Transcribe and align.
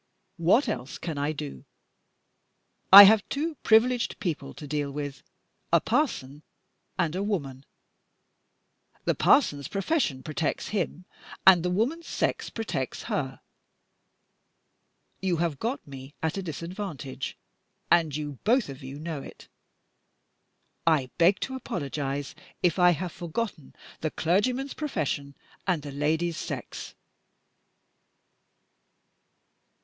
What 0.37 0.67
else 0.67 0.97
can 0.97 1.19
I 1.19 1.31
do? 1.31 1.63
I 2.91 3.03
have 3.03 3.21
two 3.29 3.53
privileged 3.61 4.19
people 4.19 4.51
to 4.55 4.65
deal 4.65 4.89
with 4.89 5.21
a 5.71 5.79
parson 5.79 6.41
and 6.97 7.15
a 7.15 7.21
woman. 7.21 7.65
The 9.05 9.13
parson's 9.13 9.67
profession 9.67 10.23
protects 10.23 10.69
him, 10.69 11.05
and 11.45 11.61
the 11.61 11.69
woman's 11.69 12.07
sex 12.07 12.49
protects 12.49 13.03
her. 13.03 13.41
You 15.21 15.37
have 15.37 15.59
got 15.59 15.85
me 15.87 16.15
at 16.23 16.35
a 16.35 16.41
disadvantage, 16.41 17.37
and 17.91 18.15
you 18.15 18.39
both 18.43 18.69
of 18.69 18.81
you 18.81 18.97
know 18.97 19.21
it. 19.21 19.49
I 20.87 21.11
beg 21.19 21.39
to 21.41 21.53
apologize 21.53 22.33
if 22.63 22.79
I 22.79 22.89
have 22.89 23.11
forgotten 23.11 23.75
the 23.99 24.09
clergyman's 24.09 24.73
profession 24.73 25.35
and 25.67 25.83
the 25.83 25.91
lady's 25.91 26.37
sex." 26.37 26.95